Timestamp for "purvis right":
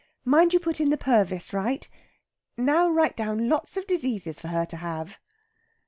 0.97-1.87